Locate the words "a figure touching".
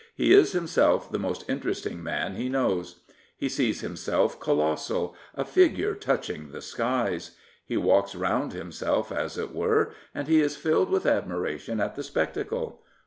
5.35-6.49